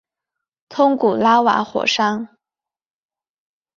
[0.67, 2.27] 通古拉瓦火山。